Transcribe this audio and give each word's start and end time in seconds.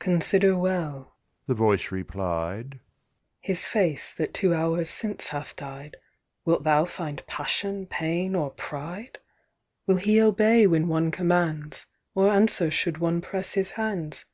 "Consider 0.00 0.56
well," 0.58 1.14
the 1.46 1.54
voice 1.54 1.92
replied, 1.92 2.80
"His 3.40 3.66
face, 3.66 4.12
that 4.14 4.34
two 4.34 4.52
hours 4.52 4.90
since 4.90 5.28
hath 5.28 5.54
died; 5.54 5.96
Wilt 6.44 6.64
thou 6.64 6.84
find 6.86 7.24
passion, 7.28 7.86
pain 7.86 8.34
or 8.34 8.50
pride? 8.50 9.20
"Will 9.86 9.98
he 9.98 10.20
obey 10.20 10.66
when 10.66 10.88
one 10.88 11.12
commands? 11.12 11.86
Or 12.16 12.32
answer 12.32 12.68
should 12.72 12.98
one 12.98 13.20
press 13.20 13.52
his 13.52 13.70
hands? 13.78 14.24